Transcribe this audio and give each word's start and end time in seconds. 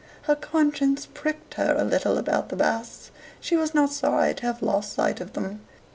Her 0.23 0.35
conscience 0.35 1.05
pricked 1.05 1.53
her 1.53 1.75
a 1.77 1.83
little 1.83 2.17
about 2.17 2.49
the 2.49 2.55
Basts; 2.55 3.11
she 3.39 3.55
was 3.55 3.75
not 3.75 3.93
sorry 3.93 4.33
to 4.33 4.45
have 4.47 4.63
lost 4.63 4.93
sight 4.93 5.21
of 5.21 5.33
them. 5.33 5.61